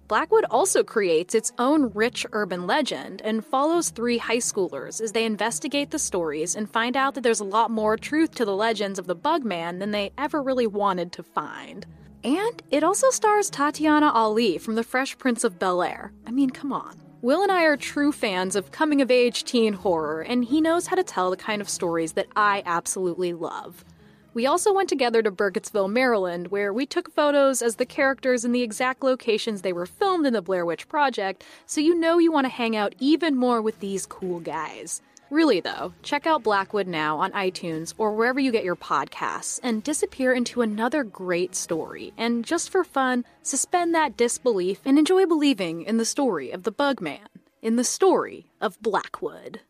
Blackwood 0.06 0.44
also 0.48 0.84
creates 0.84 1.34
its 1.34 1.50
own 1.58 1.90
rich 1.92 2.24
urban 2.30 2.68
legend 2.68 3.20
and 3.24 3.44
follows 3.44 3.90
three 3.90 4.18
high 4.18 4.36
schoolers 4.36 5.00
as 5.00 5.10
they 5.10 5.24
investigate 5.24 5.90
the 5.90 5.98
stories 5.98 6.54
and 6.54 6.70
find 6.70 6.96
out 6.96 7.14
that 7.14 7.22
there's 7.22 7.40
a 7.40 7.44
lot 7.44 7.72
more 7.72 7.96
truth 7.96 8.32
to 8.36 8.44
the 8.44 8.54
legends 8.54 9.00
of 9.00 9.08
the 9.08 9.16
Bugman 9.16 9.80
than 9.80 9.90
they 9.90 10.12
ever 10.16 10.40
really 10.40 10.68
wanted 10.68 11.10
to 11.14 11.24
find. 11.24 11.84
And 12.24 12.62
it 12.70 12.82
also 12.82 13.10
stars 13.10 13.50
Tatiana 13.50 14.10
Ali 14.10 14.56
from 14.56 14.76
The 14.76 14.82
Fresh 14.82 15.18
Prince 15.18 15.44
of 15.44 15.58
Bel 15.58 15.82
Air. 15.82 16.10
I 16.26 16.30
mean, 16.30 16.48
come 16.48 16.72
on. 16.72 16.98
Will 17.20 17.42
and 17.42 17.52
I 17.52 17.64
are 17.64 17.76
true 17.76 18.12
fans 18.12 18.56
of 18.56 18.70
coming 18.70 19.02
of 19.02 19.10
age 19.10 19.44
teen 19.44 19.74
horror, 19.74 20.22
and 20.22 20.44
he 20.44 20.60
knows 20.60 20.86
how 20.86 20.96
to 20.96 21.02
tell 21.02 21.30
the 21.30 21.36
kind 21.36 21.60
of 21.60 21.68
stories 21.68 22.14
that 22.14 22.26
I 22.34 22.62
absolutely 22.64 23.34
love. 23.34 23.84
We 24.32 24.46
also 24.46 24.72
went 24.72 24.88
together 24.88 25.22
to 25.22 25.30
Burkittsville, 25.30 25.90
Maryland, 25.90 26.48
where 26.48 26.72
we 26.72 26.86
took 26.86 27.14
photos 27.14 27.62
as 27.62 27.76
the 27.76 27.86
characters 27.86 28.44
in 28.44 28.52
the 28.52 28.62
exact 28.62 29.04
locations 29.04 29.62
they 29.62 29.72
were 29.72 29.86
filmed 29.86 30.26
in 30.26 30.32
the 30.32 30.42
Blair 30.42 30.66
Witch 30.66 30.88
Project, 30.88 31.44
so 31.66 31.80
you 31.80 31.94
know 31.94 32.18
you 32.18 32.32
want 32.32 32.46
to 32.46 32.52
hang 32.52 32.74
out 32.74 32.94
even 32.98 33.36
more 33.36 33.62
with 33.62 33.78
these 33.80 34.06
cool 34.06 34.40
guys. 34.40 35.00
Really, 35.30 35.60
though, 35.60 35.92
check 36.02 36.26
out 36.26 36.42
Blackwood 36.42 36.86
now 36.86 37.18
on 37.18 37.32
iTunes 37.32 37.94
or 37.98 38.12
wherever 38.12 38.38
you 38.38 38.52
get 38.52 38.64
your 38.64 38.76
podcasts 38.76 39.58
and 39.62 39.82
disappear 39.82 40.32
into 40.32 40.62
another 40.62 41.02
great 41.02 41.54
story. 41.54 42.12
And 42.16 42.44
just 42.44 42.70
for 42.70 42.84
fun, 42.84 43.24
suspend 43.42 43.94
that 43.94 44.16
disbelief 44.16 44.80
and 44.84 44.98
enjoy 44.98 45.26
believing 45.26 45.82
in 45.82 45.96
the 45.96 46.04
story 46.04 46.50
of 46.50 46.62
the 46.62 46.72
Bugman, 46.72 47.26
in 47.62 47.76
the 47.76 47.84
story 47.84 48.46
of 48.60 48.80
Blackwood. 48.80 49.60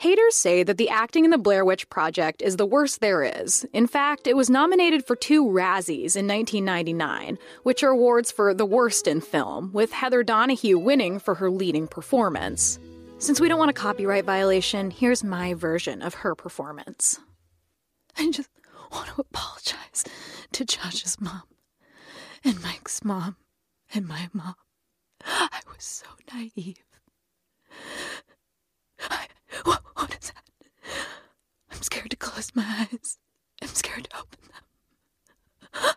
Haters 0.00 0.36
say 0.36 0.62
that 0.62 0.78
the 0.78 0.90
acting 0.90 1.24
in 1.24 1.32
the 1.32 1.38
Blair 1.38 1.64
Witch 1.64 1.90
Project 1.90 2.40
is 2.40 2.54
the 2.54 2.64
worst 2.64 3.00
there 3.00 3.24
is. 3.24 3.66
In 3.72 3.88
fact, 3.88 4.28
it 4.28 4.36
was 4.36 4.48
nominated 4.48 5.04
for 5.04 5.16
two 5.16 5.44
Razzies 5.44 6.14
in 6.14 6.28
1999, 6.28 7.36
which 7.64 7.82
are 7.82 7.90
awards 7.90 8.30
for 8.30 8.54
the 8.54 8.64
worst 8.64 9.08
in 9.08 9.20
film, 9.20 9.72
with 9.72 9.90
Heather 9.90 10.22
Donahue 10.22 10.78
winning 10.78 11.18
for 11.18 11.34
her 11.34 11.50
leading 11.50 11.88
performance. 11.88 12.78
Since 13.20 13.40
we 13.40 13.48
don't 13.48 13.58
want 13.58 13.70
a 13.70 13.74
copyright 13.74 14.24
violation, 14.24 14.92
here's 14.92 15.24
my 15.24 15.52
version 15.52 16.02
of 16.02 16.14
her 16.14 16.36
performance. 16.36 17.18
I 18.16 18.30
just 18.30 18.48
want 18.92 19.08
to 19.08 19.20
apologize 19.20 20.04
to 20.52 20.64
Josh's 20.64 21.20
mom, 21.20 21.42
and 22.44 22.62
Mike's 22.62 23.04
mom, 23.04 23.36
and 23.92 24.06
my 24.06 24.28
mom. 24.32 24.54
I 25.24 25.60
was 25.66 25.82
so 25.84 26.06
naive. 26.32 26.76
I, 29.10 29.26
what, 29.64 29.82
what 29.94 30.16
is 30.20 30.30
that? 30.30 30.44
I'm 31.72 31.82
scared 31.82 32.10
to 32.10 32.16
close 32.16 32.52
my 32.54 32.86
eyes. 32.92 33.18
I'm 33.60 33.68
scared 33.68 34.04
to 34.04 34.16
open 34.16 34.38
them. 34.52 34.62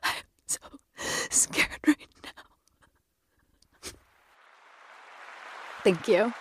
I'm 0.03 0.23
so 0.47 0.59
scared 1.29 1.79
right 1.85 1.97
now. 2.23 3.91
Thank 5.83 6.07
you. 6.07 6.33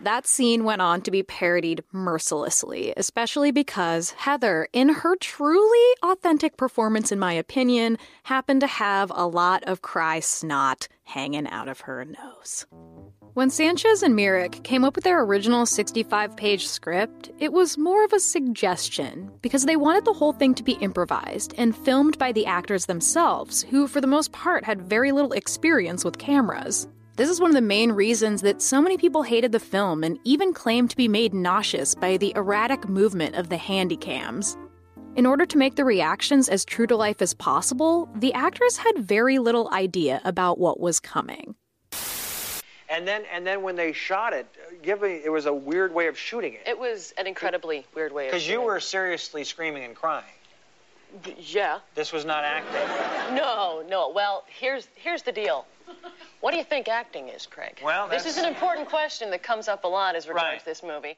That 0.00 0.26
scene 0.26 0.64
went 0.64 0.82
on 0.82 1.00
to 1.02 1.10
be 1.10 1.22
parodied 1.22 1.82
mercilessly, 1.90 2.92
especially 2.98 3.50
because 3.50 4.10
Heather, 4.10 4.68
in 4.74 4.90
her 4.90 5.16
truly 5.16 5.94
authentic 6.02 6.58
performance, 6.58 7.10
in 7.10 7.18
my 7.18 7.32
opinion, 7.32 7.96
happened 8.24 8.60
to 8.60 8.66
have 8.66 9.10
a 9.14 9.26
lot 9.26 9.64
of 9.64 9.80
cry 9.80 10.20
snot 10.20 10.86
hanging 11.04 11.46
out 11.48 11.68
of 11.68 11.80
her 11.80 12.04
nose. 12.04 12.66
When 13.32 13.48
Sanchez 13.48 14.02
and 14.02 14.14
Myrick 14.14 14.62
came 14.64 14.84
up 14.84 14.96
with 14.96 15.04
their 15.04 15.22
original 15.22 15.64
65 15.64 16.36
page 16.36 16.66
script, 16.66 17.30
it 17.38 17.54
was 17.54 17.78
more 17.78 18.04
of 18.04 18.12
a 18.12 18.20
suggestion 18.20 19.30
because 19.40 19.64
they 19.64 19.76
wanted 19.76 20.04
the 20.04 20.12
whole 20.12 20.32
thing 20.34 20.54
to 20.56 20.62
be 20.62 20.72
improvised 20.74 21.54
and 21.56 21.74
filmed 21.74 22.18
by 22.18 22.32
the 22.32 22.44
actors 22.44 22.84
themselves, 22.84 23.62
who, 23.62 23.86
for 23.88 24.02
the 24.02 24.06
most 24.06 24.32
part, 24.32 24.64
had 24.64 24.82
very 24.82 25.10
little 25.10 25.32
experience 25.32 26.04
with 26.04 26.18
cameras. 26.18 26.86
This 27.16 27.30
is 27.30 27.40
one 27.40 27.50
of 27.50 27.54
the 27.54 27.62
main 27.62 27.92
reasons 27.92 28.42
that 28.42 28.60
so 28.60 28.82
many 28.82 28.98
people 28.98 29.22
hated 29.22 29.50
the 29.50 29.58
film 29.58 30.04
and 30.04 30.18
even 30.24 30.52
claimed 30.52 30.90
to 30.90 30.96
be 30.96 31.08
made 31.08 31.32
nauseous 31.32 31.94
by 31.94 32.18
the 32.18 32.34
erratic 32.36 32.90
movement 32.90 33.36
of 33.36 33.48
the 33.48 33.56
handycams. 33.56 34.54
In 35.16 35.24
order 35.24 35.46
to 35.46 35.56
make 35.56 35.76
the 35.76 35.84
reactions 35.86 36.46
as 36.50 36.62
true 36.62 36.86
to 36.86 36.94
life 36.94 37.22
as 37.22 37.32
possible, 37.32 38.06
the 38.16 38.34
actors 38.34 38.76
had 38.76 38.98
very 38.98 39.38
little 39.38 39.70
idea 39.72 40.20
about 40.26 40.58
what 40.58 40.78
was 40.78 41.00
coming. 41.00 41.54
And 42.90 43.08
then, 43.08 43.24
and 43.32 43.46
then 43.46 43.62
when 43.62 43.76
they 43.76 43.94
shot 43.94 44.34
it, 44.34 44.46
give 44.82 45.00
me, 45.00 45.22
it 45.24 45.30
was 45.30 45.46
a 45.46 45.54
weird 45.54 45.94
way 45.94 46.08
of 46.08 46.18
shooting 46.18 46.52
it. 46.52 46.64
It 46.66 46.78
was 46.78 47.14
an 47.16 47.26
incredibly 47.26 47.86
weird 47.94 48.12
way 48.12 48.26
of 48.26 48.32
Because 48.32 48.46
you 48.46 48.60
were 48.60 48.78
seriously 48.78 49.42
screaming 49.42 49.84
and 49.84 49.96
crying. 49.96 50.24
Yeah. 51.38 51.78
This 51.94 52.12
was 52.12 52.24
not 52.24 52.44
acting. 52.44 53.34
No, 53.36 53.82
no. 53.88 54.10
Well, 54.14 54.44
here's 54.48 54.88
here's 54.94 55.22
the 55.22 55.32
deal. 55.32 55.66
What 56.40 56.50
do 56.52 56.58
you 56.58 56.64
think 56.64 56.88
acting 56.88 57.28
is, 57.28 57.46
Craig? 57.46 57.80
Well, 57.82 58.08
this 58.08 58.26
is 58.26 58.36
an 58.36 58.44
important 58.44 58.88
question 58.88 59.30
that 59.30 59.42
comes 59.42 59.68
up 59.68 59.84
a 59.84 59.88
lot 59.88 60.14
as 60.16 60.28
regards 60.28 60.44
Right. 60.56 60.64
this 60.64 60.82
movie. 60.82 61.16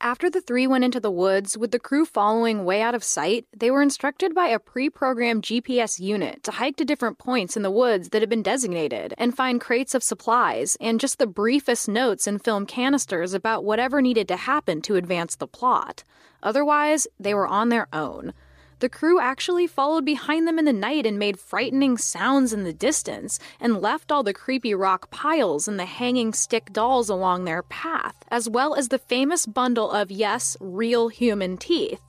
After 0.00 0.30
the 0.30 0.40
three 0.40 0.68
went 0.68 0.84
into 0.84 1.00
the 1.00 1.10
woods, 1.10 1.58
with 1.58 1.72
the 1.72 1.80
crew 1.80 2.04
following 2.04 2.64
way 2.64 2.80
out 2.80 2.94
of 2.94 3.02
sight, 3.02 3.46
they 3.56 3.68
were 3.68 3.82
instructed 3.82 4.32
by 4.32 4.46
a 4.46 4.60
pre 4.60 4.88
programmed 4.88 5.42
GPS 5.42 5.98
unit 5.98 6.44
to 6.44 6.52
hike 6.52 6.76
to 6.76 6.84
different 6.84 7.18
points 7.18 7.56
in 7.56 7.62
the 7.64 7.70
woods 7.70 8.10
that 8.10 8.22
had 8.22 8.28
been 8.28 8.42
designated 8.42 9.12
and 9.18 9.36
find 9.36 9.60
crates 9.60 9.96
of 9.96 10.04
supplies 10.04 10.76
and 10.80 11.00
just 11.00 11.18
the 11.18 11.26
briefest 11.26 11.88
notes 11.88 12.28
in 12.28 12.38
film 12.38 12.64
canisters 12.64 13.34
about 13.34 13.64
whatever 13.64 14.00
needed 14.00 14.28
to 14.28 14.36
happen 14.36 14.80
to 14.82 14.94
advance 14.94 15.34
the 15.34 15.48
plot. 15.48 16.04
Otherwise, 16.44 17.08
they 17.18 17.34
were 17.34 17.48
on 17.48 17.68
their 17.68 17.88
own. 17.92 18.32
The 18.80 18.88
crew 18.88 19.18
actually 19.18 19.66
followed 19.66 20.04
behind 20.04 20.46
them 20.46 20.58
in 20.58 20.64
the 20.64 20.72
night 20.72 21.04
and 21.04 21.18
made 21.18 21.40
frightening 21.40 21.98
sounds 21.98 22.52
in 22.52 22.62
the 22.62 22.72
distance, 22.72 23.40
and 23.60 23.82
left 23.82 24.12
all 24.12 24.22
the 24.22 24.32
creepy 24.32 24.72
rock 24.72 25.10
piles 25.10 25.66
and 25.66 25.80
the 25.80 25.84
hanging 25.84 26.32
stick 26.32 26.72
dolls 26.72 27.08
along 27.08 27.44
their 27.44 27.64
path, 27.64 28.14
as 28.28 28.48
well 28.48 28.76
as 28.76 28.88
the 28.88 28.98
famous 28.98 29.46
bundle 29.46 29.90
of, 29.90 30.12
yes, 30.12 30.56
real 30.60 31.08
human 31.08 31.56
teeth. 31.56 32.00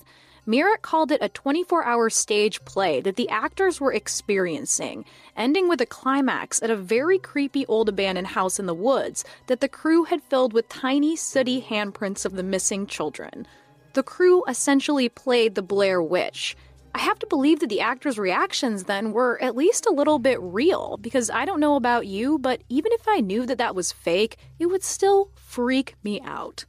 Myrick 0.46 0.84
called 0.84 1.12
it 1.12 1.22
a 1.22 1.30
24 1.30 1.86
hour 1.86 2.10
stage 2.10 2.64
play 2.66 3.02
that 3.02 3.16
the 3.16 3.30
actors 3.30 3.82
were 3.82 3.94
experiencing, 3.94 5.06
ending 5.36 5.70
with 5.70 5.82
a 5.82 5.86
climax 5.88 6.62
at 6.62 6.72
a 6.72 6.76
very 6.76 7.18
creepy 7.18 7.66
old 7.66 7.90
abandoned 7.90 8.28
house 8.28 8.60
in 8.60 8.68
the 8.68 8.74
woods 8.76 9.24
that 9.48 9.60
the 9.60 9.68
crew 9.68 10.04
had 10.04 10.24
filled 10.24 10.54
with 10.54 10.70
tiny, 10.70 11.16
sooty 11.16 11.62
handprints 11.62 12.26
of 12.26 12.34
the 12.34 12.44
missing 12.44 12.86
children. 12.86 13.48
The 13.94 14.04
crew 14.04 14.44
essentially 14.48 15.10
played 15.10 15.56
the 15.56 15.62
Blair 15.62 16.02
Witch. 16.02 16.56
I 16.94 17.00
have 17.00 17.20
to 17.20 17.28
believe 17.28 17.60
that 17.60 17.70
the 17.70 17.82
actors' 17.82 18.20
reactions 18.20 18.84
then 18.84 19.12
were 19.14 19.42
at 19.42 19.56
least 19.56 19.86
a 19.86 19.94
little 19.94 20.20
bit 20.20 20.40
real, 20.42 20.98
because 20.98 21.30
I 21.30 21.46
don't 21.46 21.60
know 21.60 21.76
about 21.76 22.08
you, 22.08 22.38
but 22.40 22.62
even 22.70 22.92
if 22.94 23.08
I 23.08 23.20
knew 23.20 23.46
that 23.46 23.58
that 23.58 23.76
was 23.76 23.92
fake, 23.92 24.38
it 24.60 24.68
would 24.68 24.84
still 24.84 25.30
freak 25.36 25.96
me 26.04 26.22
out. 26.22 26.66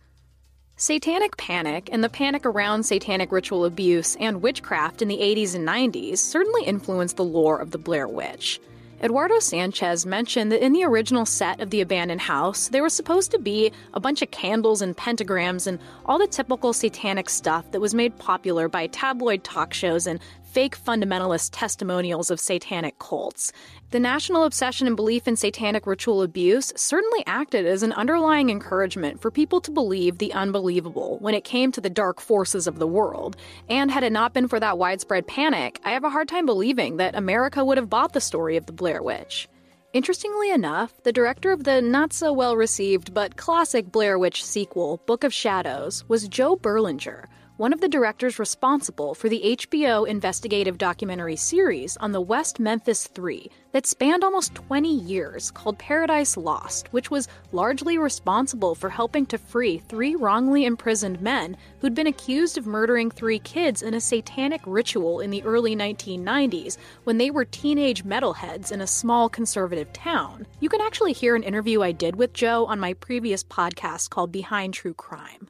Satanic 0.76 1.36
panic 1.36 1.90
and 1.92 2.02
the 2.02 2.08
panic 2.08 2.46
around 2.46 2.84
satanic 2.84 3.30
ritual 3.32 3.66
abuse 3.66 4.16
and 4.16 4.40
witchcraft 4.40 5.02
in 5.02 5.08
the 5.08 5.18
80s 5.18 5.54
and 5.54 5.68
90s 5.68 6.18
certainly 6.18 6.64
influenced 6.64 7.16
the 7.16 7.24
lore 7.24 7.58
of 7.58 7.70
the 7.70 7.78
Blair 7.78 8.08
Witch. 8.08 8.60
Eduardo 9.02 9.38
Sanchez 9.38 10.04
mentioned 10.04 10.52
that 10.52 10.62
in 10.62 10.74
the 10.74 10.84
original 10.84 11.24
set 11.24 11.60
of 11.60 11.70
the 11.70 11.80
abandoned 11.80 12.20
house, 12.20 12.68
there 12.68 12.82
was 12.82 12.92
supposed 12.92 13.30
to 13.30 13.38
be 13.38 13.72
a 13.94 14.00
bunch 14.00 14.20
of 14.20 14.30
candles 14.30 14.82
and 14.82 14.94
pentagrams 14.94 15.66
and 15.66 15.78
all 16.04 16.18
the 16.18 16.26
typical 16.26 16.74
satanic 16.74 17.30
stuff 17.30 17.70
that 17.70 17.80
was 17.80 17.94
made 17.94 18.18
popular 18.18 18.68
by 18.68 18.86
tabloid 18.88 19.42
talk 19.42 19.72
shows 19.72 20.06
and 20.06 20.20
fake 20.50 20.76
fundamentalist 20.76 21.50
testimonials 21.52 22.28
of 22.28 22.40
satanic 22.40 22.98
cults. 22.98 23.52
The 23.92 24.00
national 24.00 24.42
obsession 24.42 24.88
and 24.88 24.96
belief 24.96 25.28
in 25.28 25.36
satanic 25.36 25.86
ritual 25.86 26.22
abuse 26.22 26.72
certainly 26.74 27.22
acted 27.26 27.66
as 27.66 27.84
an 27.84 27.92
underlying 27.92 28.50
encouragement 28.50 29.20
for 29.20 29.30
people 29.30 29.60
to 29.60 29.70
believe 29.70 30.18
the 30.18 30.32
unbelievable 30.32 31.18
when 31.20 31.34
it 31.34 31.44
came 31.44 31.70
to 31.72 31.80
the 31.80 31.88
dark 31.88 32.20
forces 32.20 32.66
of 32.66 32.80
the 32.80 32.86
world. 32.86 33.36
And 33.68 33.92
had 33.92 34.02
it 34.02 34.12
not 34.12 34.34
been 34.34 34.48
for 34.48 34.58
that 34.58 34.76
widespread 34.76 35.28
panic, 35.28 35.80
I 35.84 35.92
have 35.92 36.04
a 36.04 36.10
hard 36.10 36.26
time 36.26 36.46
believing 36.46 36.96
that 36.96 37.14
America 37.14 37.64
would 37.64 37.78
have 37.78 37.88
bought 37.88 38.12
the 38.12 38.20
story 38.20 38.56
of 38.56 38.66
the 38.66 38.72
Blair 38.72 39.02
Witch. 39.02 39.48
Interestingly 39.92 40.50
enough, 40.50 41.00
the 41.02 41.12
director 41.12 41.50
of 41.52 41.64
the 41.64 41.80
not 41.80 42.12
so 42.12 42.32
well 42.32 42.56
received 42.56 43.14
but 43.14 43.36
classic 43.36 43.90
Blair 43.90 44.18
Witch 44.18 44.44
sequel, 44.44 45.00
Book 45.06 45.22
of 45.22 45.34
Shadows, 45.34 46.04
was 46.08 46.28
Joe 46.28 46.56
Berlinger, 46.56 47.26
one 47.60 47.74
of 47.74 47.82
the 47.82 47.88
directors 47.90 48.38
responsible 48.38 49.14
for 49.14 49.28
the 49.28 49.42
HBO 49.58 50.08
investigative 50.08 50.78
documentary 50.78 51.36
series 51.36 51.94
on 51.98 52.10
the 52.10 52.20
West 52.22 52.58
Memphis 52.58 53.06
Three 53.08 53.50
that 53.72 53.86
spanned 53.86 54.24
almost 54.24 54.54
20 54.54 54.90
years 55.00 55.50
called 55.50 55.78
Paradise 55.78 56.38
Lost, 56.38 56.88
which 56.90 57.10
was 57.10 57.28
largely 57.52 57.98
responsible 57.98 58.74
for 58.74 58.88
helping 58.88 59.26
to 59.26 59.36
free 59.36 59.76
three 59.76 60.14
wrongly 60.14 60.64
imprisoned 60.64 61.20
men 61.20 61.54
who'd 61.80 61.94
been 61.94 62.06
accused 62.06 62.56
of 62.56 62.66
murdering 62.66 63.10
three 63.10 63.40
kids 63.40 63.82
in 63.82 63.92
a 63.92 64.00
satanic 64.00 64.62
ritual 64.64 65.20
in 65.20 65.28
the 65.28 65.42
early 65.42 65.76
1990s 65.76 66.78
when 67.04 67.18
they 67.18 67.30
were 67.30 67.44
teenage 67.44 68.04
metalheads 68.04 68.72
in 68.72 68.80
a 68.80 68.86
small 68.86 69.28
conservative 69.28 69.92
town. 69.92 70.46
You 70.60 70.70
can 70.70 70.80
actually 70.80 71.12
hear 71.12 71.36
an 71.36 71.42
interview 71.42 71.82
I 71.82 71.92
did 71.92 72.16
with 72.16 72.32
Joe 72.32 72.64
on 72.64 72.80
my 72.80 72.94
previous 72.94 73.44
podcast 73.44 74.08
called 74.08 74.32
Behind 74.32 74.72
True 74.72 74.94
Crime. 74.94 75.48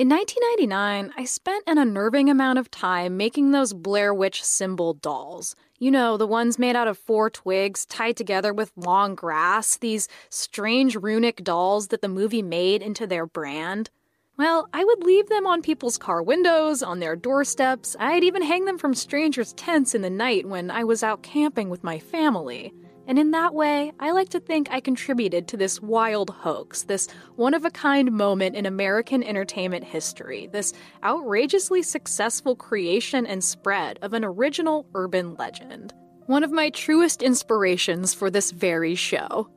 In 0.00 0.08
1999, 0.08 1.12
I 1.14 1.24
spent 1.26 1.62
an 1.66 1.76
unnerving 1.76 2.30
amount 2.30 2.58
of 2.58 2.70
time 2.70 3.18
making 3.18 3.50
those 3.50 3.74
Blair 3.74 4.14
Witch 4.14 4.42
symbol 4.42 4.94
dolls. 4.94 5.54
You 5.78 5.90
know, 5.90 6.16
the 6.16 6.26
ones 6.26 6.58
made 6.58 6.74
out 6.74 6.88
of 6.88 6.96
four 6.96 7.28
twigs 7.28 7.84
tied 7.84 8.16
together 8.16 8.54
with 8.54 8.72
long 8.76 9.14
grass, 9.14 9.76
these 9.76 10.08
strange 10.30 10.96
runic 10.96 11.44
dolls 11.44 11.88
that 11.88 12.00
the 12.00 12.08
movie 12.08 12.40
made 12.40 12.80
into 12.80 13.06
their 13.06 13.26
brand. 13.26 13.90
Well, 14.38 14.70
I 14.72 14.84
would 14.84 15.04
leave 15.04 15.28
them 15.28 15.46
on 15.46 15.60
people's 15.60 15.98
car 15.98 16.22
windows, 16.22 16.82
on 16.82 17.00
their 17.00 17.14
doorsteps. 17.14 17.94
I'd 18.00 18.24
even 18.24 18.40
hang 18.40 18.64
them 18.64 18.78
from 18.78 18.94
strangers' 18.94 19.52
tents 19.52 19.94
in 19.94 20.00
the 20.00 20.08
night 20.08 20.48
when 20.48 20.70
I 20.70 20.82
was 20.82 21.02
out 21.02 21.22
camping 21.22 21.68
with 21.68 21.84
my 21.84 21.98
family. 21.98 22.72
And 23.10 23.18
in 23.18 23.32
that 23.32 23.54
way, 23.54 23.90
I 23.98 24.12
like 24.12 24.28
to 24.28 24.38
think 24.38 24.68
I 24.70 24.78
contributed 24.78 25.48
to 25.48 25.56
this 25.56 25.82
wild 25.82 26.30
hoax, 26.30 26.84
this 26.84 27.08
one 27.34 27.54
of 27.54 27.64
a 27.64 27.70
kind 27.72 28.12
moment 28.12 28.54
in 28.54 28.66
American 28.66 29.24
entertainment 29.24 29.82
history, 29.82 30.48
this 30.52 30.72
outrageously 31.02 31.82
successful 31.82 32.54
creation 32.54 33.26
and 33.26 33.42
spread 33.42 33.98
of 34.02 34.12
an 34.12 34.24
original 34.24 34.86
urban 34.94 35.34
legend. 35.34 35.92
One 36.26 36.44
of 36.44 36.52
my 36.52 36.70
truest 36.70 37.20
inspirations 37.20 38.14
for 38.14 38.30
this 38.30 38.52
very 38.52 38.94
show. 38.94 39.48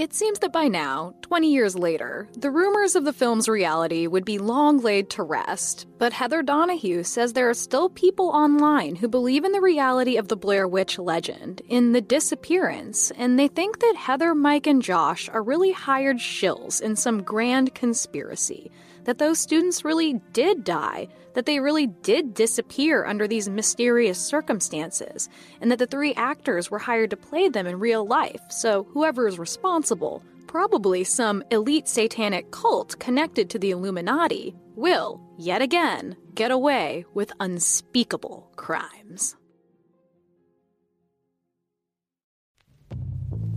It 0.00 0.14
seems 0.14 0.38
that 0.38 0.50
by 0.50 0.66
now, 0.66 1.12
20 1.20 1.52
years 1.52 1.76
later, 1.76 2.26
the 2.34 2.50
rumors 2.50 2.96
of 2.96 3.04
the 3.04 3.12
film's 3.12 3.50
reality 3.50 4.06
would 4.06 4.24
be 4.24 4.38
long 4.38 4.78
laid 4.78 5.10
to 5.10 5.22
rest, 5.22 5.86
but 5.98 6.14
Heather 6.14 6.42
Donahue 6.42 7.02
says 7.02 7.34
there 7.34 7.50
are 7.50 7.54
still 7.54 7.90
people 7.90 8.30
online 8.30 8.96
who 8.96 9.08
believe 9.08 9.44
in 9.44 9.52
the 9.52 9.60
reality 9.60 10.16
of 10.16 10.28
the 10.28 10.38
Blair 10.38 10.66
Witch 10.66 10.98
legend, 10.98 11.60
in 11.68 11.92
the 11.92 12.00
disappearance, 12.00 13.10
and 13.10 13.38
they 13.38 13.46
think 13.46 13.80
that 13.80 13.94
Heather, 13.94 14.34
Mike, 14.34 14.66
and 14.66 14.80
Josh 14.80 15.28
are 15.28 15.42
really 15.42 15.72
hired 15.72 16.16
shills 16.16 16.80
in 16.80 16.96
some 16.96 17.22
grand 17.22 17.74
conspiracy, 17.74 18.70
that 19.10 19.18
those 19.18 19.40
students 19.40 19.84
really 19.84 20.20
did 20.32 20.62
die, 20.62 21.08
that 21.34 21.44
they 21.44 21.58
really 21.58 21.88
did 21.88 22.32
disappear 22.32 23.04
under 23.04 23.26
these 23.26 23.48
mysterious 23.48 24.24
circumstances, 24.24 25.28
and 25.60 25.68
that 25.68 25.80
the 25.80 25.86
three 25.88 26.14
actors 26.14 26.70
were 26.70 26.78
hired 26.78 27.10
to 27.10 27.16
play 27.16 27.48
them 27.48 27.66
in 27.66 27.80
real 27.80 28.06
life, 28.06 28.40
so 28.50 28.84
whoever 28.92 29.26
is 29.26 29.36
responsible, 29.36 30.22
probably 30.46 31.02
some 31.02 31.42
elite 31.50 31.88
satanic 31.88 32.52
cult 32.52 32.96
connected 33.00 33.50
to 33.50 33.58
the 33.58 33.72
Illuminati, 33.72 34.54
will, 34.76 35.20
yet 35.36 35.60
again, 35.60 36.16
get 36.36 36.52
away 36.52 37.04
with 37.12 37.32
unspeakable 37.40 38.48
crimes. 38.54 39.34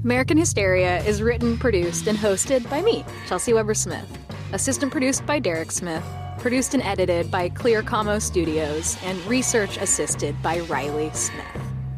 American 0.03 0.35
Hysteria 0.37 0.97
is 1.03 1.21
written, 1.21 1.59
produced, 1.59 2.07
and 2.07 2.17
hosted 2.17 2.67
by 2.71 2.81
me, 2.81 3.05
Chelsea 3.27 3.53
Weber 3.53 3.75
Smith. 3.75 4.32
Assistant 4.53 4.91
produced 4.91 5.25
by 5.25 5.39
Derek 5.39 5.71
Smith 5.71 6.03
produced 6.43 6.73
and 6.73 6.83
edited 6.83 7.31
by 7.31 7.47
Clear 7.47 7.81
Como 7.81 8.19
Studios, 8.19 8.97
and 9.03 9.17
research 9.25 9.77
assisted 9.77 10.39
by 10.43 10.59
Riley 10.59 11.09
Smith. 11.13 11.45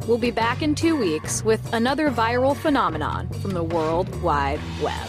We'll 0.06 0.18
be 0.18 0.30
back 0.30 0.62
in 0.62 0.76
two 0.76 0.96
weeks 0.96 1.42
with 1.42 1.72
another 1.72 2.10
viral 2.10 2.56
phenomenon 2.56 3.28
from 3.40 3.50
the 3.50 3.64
World 3.64 4.22
Wide 4.22 4.60
Web. 4.80 5.08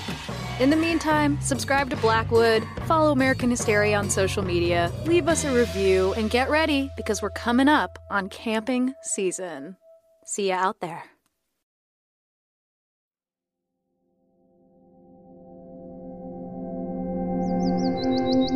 In 0.60 0.72
the 0.72 0.76
meantime, 0.76 1.40
subscribe 1.40 1.92
to 1.92 1.96
Blackwood, 1.98 2.68
follow 2.88 3.12
American 3.12 3.52
Hysteria 3.52 3.96
on 3.96 4.10
social 4.10 4.44
media, 4.44 4.92
leave 5.06 5.28
us 5.28 5.46
a 5.46 5.54
review, 5.54 6.14
and 6.14 6.32
get 6.32 6.50
ready 6.50 6.90
because 6.98 7.22
we're 7.22 7.30
coming 7.30 7.68
up 7.68 8.00
on 8.10 8.28
camping 8.30 8.96
season. 9.04 9.78
See 10.26 10.48
ya 10.48 10.56
out 10.56 10.80
there. 10.82 11.04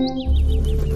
Música 0.01 0.90